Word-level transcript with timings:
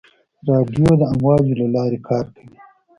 رادیو 0.49 0.91
د 0.99 1.03
امواجو 1.13 1.53
له 1.61 1.67
لارې 1.75 1.99
کار 2.09 2.25
کوي. 2.35 2.57